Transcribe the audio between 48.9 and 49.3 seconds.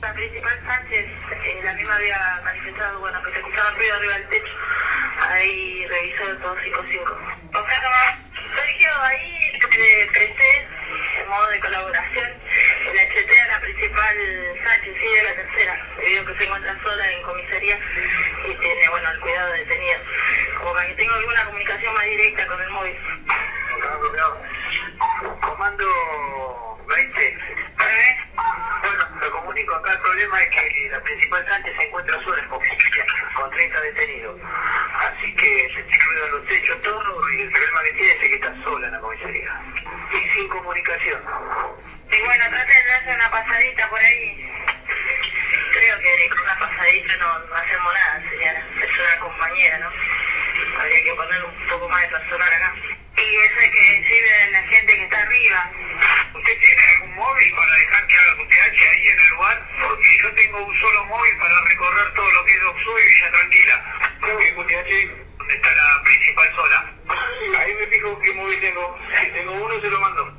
una